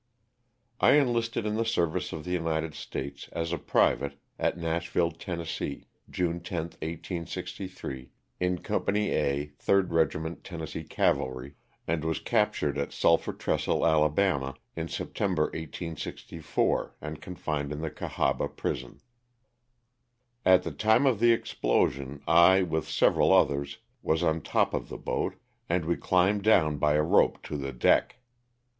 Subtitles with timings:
[0.81, 5.11] T ENLISTED in the service of the United States, as ^ a private, at Nashville,
[5.11, 5.45] Tenn.,
[6.09, 8.09] June 10, 1863,
[8.39, 11.53] in Company A, 3rd Regiment Tennessee Cavalry,
[11.85, 18.47] and was captured at Sulphur Trestle, Ala., in September, 1864, and confined in the Cahaba
[18.47, 19.01] prison.
[20.43, 24.97] At the time of the explosion I, with several others, was on top of the
[24.97, 25.35] boat,
[25.69, 28.15] and we climbed down by a rope to the deck.